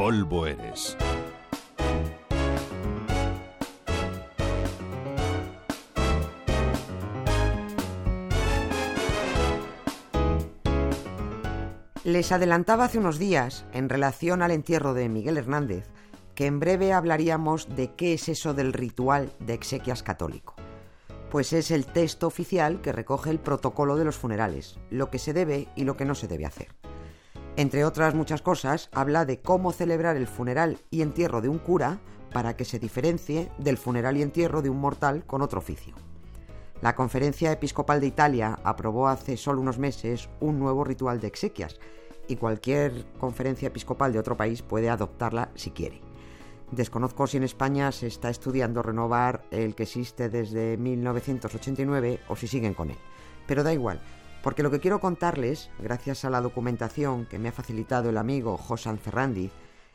polvo 0.00 0.46
eres. 0.46 0.96
Les 12.02 12.32
adelantaba 12.32 12.84
hace 12.84 12.96
unos 12.98 13.18
días, 13.18 13.66
en 13.74 13.90
relación 13.90 14.40
al 14.40 14.52
entierro 14.52 14.94
de 14.94 15.10
Miguel 15.10 15.36
Hernández, 15.36 15.90
que 16.34 16.46
en 16.46 16.60
breve 16.60 16.94
hablaríamos 16.94 17.68
de 17.76 17.94
qué 17.94 18.14
es 18.14 18.30
eso 18.30 18.54
del 18.54 18.72
ritual 18.72 19.30
de 19.38 19.52
exequias 19.52 20.02
católico. 20.02 20.54
Pues 21.30 21.52
es 21.52 21.70
el 21.70 21.84
texto 21.84 22.26
oficial 22.26 22.80
que 22.80 22.92
recoge 22.92 23.28
el 23.28 23.38
protocolo 23.38 23.96
de 23.96 24.06
los 24.06 24.16
funerales, 24.16 24.78
lo 24.88 25.10
que 25.10 25.18
se 25.18 25.34
debe 25.34 25.68
y 25.76 25.84
lo 25.84 25.98
que 25.98 26.06
no 26.06 26.14
se 26.14 26.26
debe 26.26 26.46
hacer. 26.46 26.68
Entre 27.60 27.84
otras 27.84 28.14
muchas 28.14 28.40
cosas, 28.40 28.88
habla 28.90 29.26
de 29.26 29.42
cómo 29.42 29.72
celebrar 29.72 30.16
el 30.16 30.26
funeral 30.26 30.78
y 30.90 31.02
entierro 31.02 31.42
de 31.42 31.50
un 31.50 31.58
cura 31.58 32.00
para 32.32 32.56
que 32.56 32.64
se 32.64 32.78
diferencie 32.78 33.52
del 33.58 33.76
funeral 33.76 34.16
y 34.16 34.22
entierro 34.22 34.62
de 34.62 34.70
un 34.70 34.80
mortal 34.80 35.26
con 35.26 35.42
otro 35.42 35.58
oficio. 35.58 35.94
La 36.80 36.94
Conferencia 36.94 37.52
Episcopal 37.52 38.00
de 38.00 38.06
Italia 38.06 38.58
aprobó 38.64 39.08
hace 39.08 39.36
solo 39.36 39.60
unos 39.60 39.78
meses 39.78 40.30
un 40.40 40.58
nuevo 40.58 40.84
ritual 40.84 41.20
de 41.20 41.26
exequias 41.26 41.78
y 42.28 42.36
cualquier 42.36 43.04
conferencia 43.18 43.68
episcopal 43.68 44.14
de 44.14 44.20
otro 44.20 44.38
país 44.38 44.62
puede 44.62 44.88
adoptarla 44.88 45.50
si 45.54 45.70
quiere. 45.70 46.00
Desconozco 46.70 47.26
si 47.26 47.36
en 47.36 47.42
España 47.42 47.92
se 47.92 48.06
está 48.06 48.30
estudiando 48.30 48.82
renovar 48.82 49.42
el 49.50 49.74
que 49.74 49.82
existe 49.82 50.30
desde 50.30 50.78
1989 50.78 52.20
o 52.26 52.36
si 52.36 52.46
siguen 52.46 52.72
con 52.72 52.90
él. 52.90 52.98
Pero 53.46 53.62
da 53.62 53.74
igual, 53.74 54.00
porque 54.42 54.62
lo 54.62 54.70
que 54.70 54.80
quiero 54.80 55.00
contarles, 55.00 55.70
gracias 55.78 56.24
a 56.24 56.30
la 56.30 56.40
documentación 56.40 57.26
que 57.26 57.38
me 57.38 57.48
ha 57.48 57.52
facilitado 57.52 58.10
el 58.10 58.16
amigo 58.16 58.56
Josan 58.56 58.98
Ferrandiz, 58.98 59.52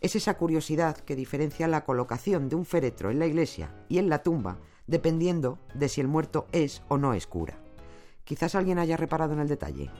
es 0.00 0.14
esa 0.14 0.34
curiosidad 0.34 0.96
que 0.96 1.16
diferencia 1.16 1.66
la 1.66 1.84
colocación 1.84 2.48
de 2.48 2.56
un 2.56 2.64
féretro 2.64 3.10
en 3.10 3.18
la 3.18 3.26
iglesia 3.26 3.74
y 3.88 3.98
en 3.98 4.08
la 4.08 4.22
tumba 4.22 4.58
dependiendo 4.86 5.58
de 5.74 5.88
si 5.88 6.00
el 6.00 6.08
muerto 6.08 6.46
es 6.50 6.82
o 6.88 6.98
no 6.98 7.14
es 7.14 7.26
cura. 7.26 7.58
Quizás 8.24 8.54
alguien 8.54 8.78
haya 8.78 8.96
reparado 8.96 9.34
en 9.34 9.40
el 9.40 9.48
detalle. 9.48 9.90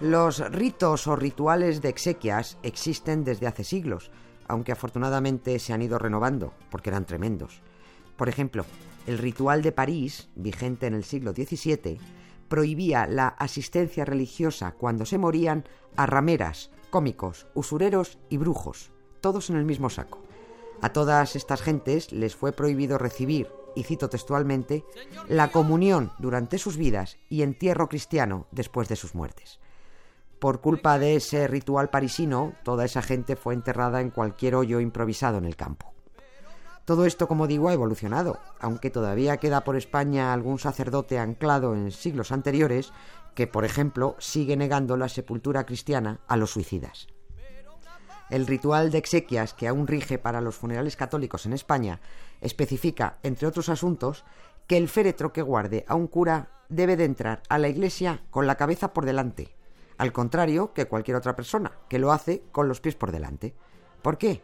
Los 0.00 0.40
ritos 0.50 1.06
o 1.06 1.16
rituales 1.16 1.80
de 1.80 1.88
exequias 1.88 2.58
existen 2.62 3.24
desde 3.24 3.46
hace 3.46 3.64
siglos, 3.64 4.10
aunque 4.46 4.72
afortunadamente 4.72 5.58
se 5.58 5.72
han 5.72 5.80
ido 5.80 5.98
renovando, 5.98 6.52
porque 6.70 6.90
eran 6.90 7.06
tremendos. 7.06 7.62
Por 8.18 8.28
ejemplo, 8.28 8.66
el 9.06 9.16
ritual 9.16 9.62
de 9.62 9.72
París, 9.72 10.28
vigente 10.34 10.86
en 10.86 10.92
el 10.92 11.02
siglo 11.02 11.32
XVII, 11.32 11.98
prohibía 12.48 13.06
la 13.06 13.28
asistencia 13.28 14.04
religiosa 14.04 14.72
cuando 14.72 15.06
se 15.06 15.16
morían 15.16 15.64
a 15.96 16.04
rameras, 16.04 16.70
cómicos, 16.90 17.46
usureros 17.54 18.18
y 18.28 18.36
brujos, 18.36 18.90
todos 19.22 19.48
en 19.48 19.56
el 19.56 19.64
mismo 19.64 19.88
saco. 19.88 20.22
A 20.82 20.92
todas 20.92 21.36
estas 21.36 21.62
gentes 21.62 22.12
les 22.12 22.36
fue 22.36 22.52
prohibido 22.52 22.98
recibir, 22.98 23.48
y 23.74 23.84
cito 23.84 24.10
textualmente, 24.10 24.84
la 25.26 25.50
comunión 25.50 26.12
durante 26.18 26.58
sus 26.58 26.76
vidas 26.76 27.16
y 27.30 27.40
entierro 27.40 27.88
cristiano 27.88 28.46
después 28.50 28.88
de 28.88 28.96
sus 28.96 29.14
muertes. 29.14 29.58
Por 30.38 30.60
culpa 30.60 30.98
de 30.98 31.16
ese 31.16 31.48
ritual 31.48 31.88
parisino, 31.88 32.52
toda 32.62 32.84
esa 32.84 33.00
gente 33.00 33.36
fue 33.36 33.54
enterrada 33.54 34.00
en 34.00 34.10
cualquier 34.10 34.54
hoyo 34.54 34.80
improvisado 34.80 35.38
en 35.38 35.46
el 35.46 35.56
campo. 35.56 35.94
Todo 36.84 37.06
esto, 37.06 37.26
como 37.26 37.46
digo, 37.46 37.68
ha 37.68 37.72
evolucionado, 37.72 38.38
aunque 38.60 38.90
todavía 38.90 39.38
queda 39.38 39.64
por 39.64 39.76
España 39.76 40.32
algún 40.32 40.58
sacerdote 40.58 41.18
anclado 41.18 41.74
en 41.74 41.90
siglos 41.90 42.30
anteriores 42.30 42.92
que, 43.34 43.46
por 43.46 43.64
ejemplo, 43.64 44.14
sigue 44.18 44.56
negando 44.56 44.96
la 44.96 45.08
sepultura 45.08 45.66
cristiana 45.66 46.20
a 46.28 46.36
los 46.36 46.50
suicidas. 46.50 47.08
El 48.30 48.46
ritual 48.46 48.90
de 48.90 48.98
exequias 48.98 49.54
que 49.54 49.68
aún 49.68 49.86
rige 49.86 50.18
para 50.18 50.40
los 50.40 50.54
funerales 50.54 50.96
católicos 50.96 51.46
en 51.46 51.54
España 51.54 52.00
especifica, 52.40 53.18
entre 53.22 53.48
otros 53.48 53.68
asuntos, 53.68 54.24
que 54.66 54.76
el 54.76 54.88
féretro 54.88 55.32
que 55.32 55.42
guarde 55.42 55.84
a 55.88 55.94
un 55.94 56.06
cura 56.06 56.50
debe 56.68 56.96
de 56.96 57.04
entrar 57.04 57.42
a 57.48 57.58
la 57.58 57.68
iglesia 57.68 58.22
con 58.30 58.46
la 58.46 58.56
cabeza 58.56 58.92
por 58.92 59.06
delante, 59.06 59.56
al 59.98 60.12
contrario 60.12 60.72
que 60.72 60.86
cualquier 60.86 61.16
otra 61.16 61.36
persona, 61.36 61.72
que 61.88 61.98
lo 61.98 62.12
hace 62.12 62.42
con 62.52 62.68
los 62.68 62.80
pies 62.80 62.94
por 62.94 63.12
delante. 63.12 63.54
¿Por 64.02 64.18
qué? 64.18 64.42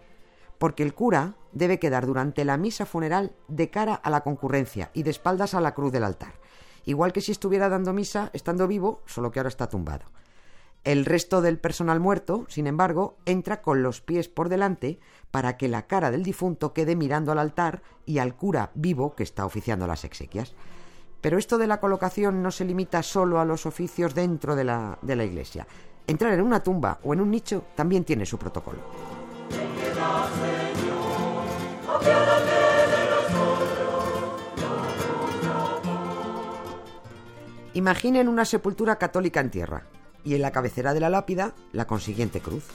Porque 0.59 0.83
el 0.83 0.95
cura 0.95 1.35
debe 1.53 1.79
quedar 1.79 2.07
durante 2.07 2.45
la 2.45 2.57
misa 2.57 2.87
funeral 2.87 3.33
de 3.49 3.71
cara 3.71 3.95
a 3.95 4.11
la 4.11 4.23
concurrencia 4.23 4.91
y 4.95 5.03
de 5.03 5.11
espaldas 5.11 5.55
a 5.55 5.61
la 5.61 5.75
cruz 5.75 5.93
del 5.93 6.05
altar, 6.05 6.35
igual 6.85 7.13
que 7.13 7.21
si 7.21 7.33
estuviera 7.33 7.69
dando 7.69 7.93
misa 7.93 8.31
estando 8.33 8.67
vivo, 8.67 9.03
solo 9.07 9.31
que 9.31 9.41
ahora 9.41 9.49
está 9.49 9.69
tumbado. 9.69 10.07
El 10.85 11.05
resto 11.05 11.43
del 11.43 11.61
personal 11.61 12.01
muerto, 12.01 12.45
sin 12.49 12.67
embargo, 12.67 13.17
entra 13.25 13.63
con 13.63 13.85
los 13.85 14.01
pies 14.01 14.29
por 14.29 14.49
delante 14.49 14.99
para 15.31 15.57
que 15.57 15.69
la 15.69 15.87
cara 15.87 16.11
del 16.11 16.25
difunto 16.25 16.73
quede 16.73 16.97
mirando 16.97 17.31
al 17.31 17.39
altar 17.39 17.83
y 18.05 18.19
al 18.19 18.35
cura 18.35 18.73
vivo 18.75 19.15
que 19.15 19.23
está 19.23 19.47
oficiando 19.47 19.87
las 19.87 20.05
exequias. 20.05 20.55
Pero 21.23 21.39
esto 21.39 21.57
de 21.57 21.69
la 21.69 21.81
colocación 21.81 22.43
no 22.43 22.51
se 22.51 22.65
limita 22.65 23.03
solo 23.03 23.41
a 23.41 23.45
los 23.45 23.65
oficios 23.65 24.15
dentro 24.15 24.57
de 24.57 24.65
la, 24.65 24.99
de 25.01 25.17
la 25.17 25.25
iglesia. 25.25 25.67
Entrar 26.07 26.35
en 26.35 26.43
una 26.43 26.63
tumba 26.63 26.99
o 27.05 27.15
en 27.15 27.21
un 27.21 27.31
nicho 27.31 27.65
también 27.77 28.05
tiene 28.05 28.27
su 28.27 28.37
protocolo. 28.37 28.81
Imaginen 37.75 38.29
una 38.29 38.45
sepultura 38.45 38.97
católica 38.97 39.41
en 39.41 39.51
tierra 39.51 39.87
y 40.25 40.35
en 40.35 40.43
la 40.43 40.51
cabecera 40.51 40.93
de 40.93 41.01
la 41.01 41.09
lápida 41.09 41.55
la 41.73 41.87
consiguiente 41.87 42.41
cruz. 42.41 42.67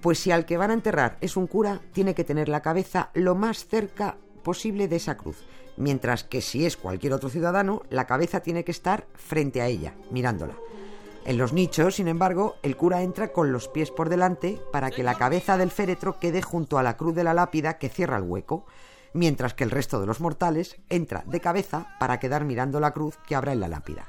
Pues 0.00 0.18
si 0.18 0.32
al 0.32 0.46
que 0.46 0.56
van 0.56 0.70
a 0.70 0.74
enterrar 0.74 1.18
es 1.20 1.36
un 1.36 1.46
cura, 1.46 1.80
tiene 1.92 2.14
que 2.14 2.24
tener 2.24 2.48
la 2.48 2.62
cabeza 2.62 3.10
lo 3.14 3.34
más 3.34 3.66
cerca 3.66 4.16
posible 4.44 4.86
de 4.86 4.96
esa 4.96 5.16
cruz, 5.16 5.38
mientras 5.76 6.22
que 6.22 6.40
si 6.40 6.64
es 6.64 6.76
cualquier 6.76 7.12
otro 7.12 7.28
ciudadano, 7.28 7.82
la 7.90 8.06
cabeza 8.06 8.38
tiene 8.40 8.62
que 8.62 8.70
estar 8.70 9.08
frente 9.14 9.60
a 9.60 9.66
ella, 9.66 9.94
mirándola. 10.12 10.54
En 11.24 11.38
los 11.38 11.52
nichos, 11.52 11.96
sin 11.96 12.06
embargo, 12.06 12.56
el 12.62 12.76
cura 12.76 13.02
entra 13.02 13.32
con 13.32 13.50
los 13.50 13.66
pies 13.66 13.90
por 13.90 14.10
delante 14.10 14.60
para 14.72 14.90
que 14.92 15.02
la 15.02 15.16
cabeza 15.16 15.56
del 15.56 15.72
féretro 15.72 16.20
quede 16.20 16.42
junto 16.42 16.78
a 16.78 16.82
la 16.82 16.96
cruz 16.96 17.14
de 17.14 17.24
la 17.24 17.34
lápida 17.34 17.78
que 17.78 17.88
cierra 17.88 18.18
el 18.18 18.24
hueco, 18.24 18.66
mientras 19.14 19.54
que 19.54 19.64
el 19.64 19.70
resto 19.70 20.00
de 20.00 20.06
los 20.06 20.20
mortales 20.20 20.76
entra 20.90 21.24
de 21.26 21.40
cabeza 21.40 21.96
para 21.98 22.20
quedar 22.20 22.44
mirando 22.44 22.78
la 22.78 22.92
cruz 22.92 23.16
que 23.26 23.34
habrá 23.34 23.52
en 23.52 23.60
la 23.60 23.68
lápida. 23.68 24.06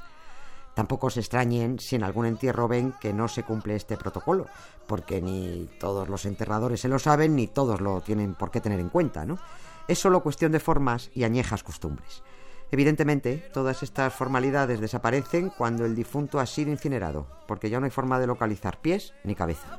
Tampoco 0.74 1.10
se 1.10 1.22
extrañen 1.22 1.80
si 1.80 1.96
en 1.96 2.04
algún 2.04 2.26
entierro 2.26 2.68
ven 2.68 2.94
que 3.00 3.14
no 3.14 3.30
se 3.30 3.44
cumple 3.44 3.78
este 3.78 3.96
protocolo, 3.96 4.48
porque 4.88 5.22
ni 5.22 5.70
todos 5.80 6.10
los 6.10 6.26
enterradores 6.26 6.82
se 6.82 6.90
lo 6.90 7.00
saben 7.00 7.34
ni 7.34 7.48
todos 7.48 7.80
lo 7.80 8.02
tienen 8.02 8.36
por 8.36 8.52
qué 8.52 8.60
tener 8.60 8.82
en 8.82 8.90
cuenta, 8.90 9.26
¿no? 9.26 9.40
Es 9.88 10.00
solo 10.00 10.24
cuestión 10.24 10.52
de 10.52 10.60
formas 10.60 11.10
y 11.14 11.24
añejas 11.24 11.64
costumbres. 11.64 12.24
Evidentemente, 12.72 13.50
todas 13.54 13.84
estas 13.84 14.14
formalidades 14.14 14.82
desaparecen 14.82 15.50
cuando 15.50 15.86
el 15.86 15.96
difunto 15.96 16.40
ha 16.40 16.46
sido 16.46 16.72
incinerado, 16.72 17.28
porque 17.48 17.70
ya 17.70 17.80
no 17.80 17.86
hay 17.86 17.92
forma 17.92 18.20
de 18.20 18.28
localizar 18.28 18.82
pies 18.82 19.14
ni 19.24 19.36
cabeza. 19.36 19.78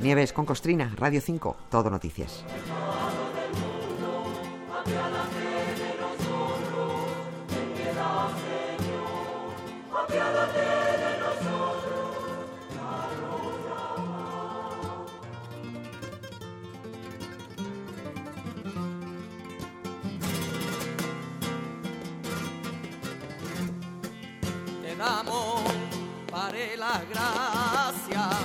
Nieves 0.00 0.32
con 0.32 0.46
Costrina, 0.46 0.92
Radio 0.96 1.20
5, 1.20 1.56
Todo 1.70 1.90
Noticias. 1.90 2.44
Gracias 27.10 28.36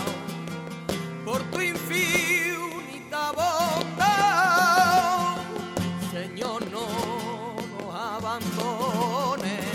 por 1.25 1.41
tu 1.51 1.61
infinita 1.61 3.31
bondad. 3.31 5.37
Señor, 6.11 6.63
no 6.71 6.87
nos 7.79 7.95
abandones, 7.95 9.65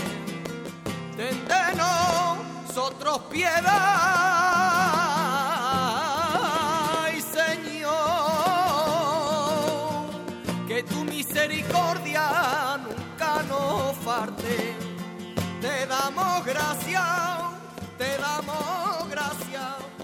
ten 1.15 1.41
nosotros 1.77 3.19
piedad. 3.29 3.63
Ay, 7.03 7.21
Señor, 7.21 7.93
que 10.67 10.83
tu 10.83 11.03
misericordia 11.03 12.77
nunca 12.77 13.43
nos 13.43 13.95
falte 13.97 14.83
te 15.63 15.87
damos 15.87 16.45
gracias, 16.45 17.01
te 17.97 18.17
damos 18.17 19.09
gracias 19.09 20.02